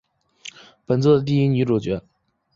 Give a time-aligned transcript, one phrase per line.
[0.87, 2.03] 本作的第一女主角。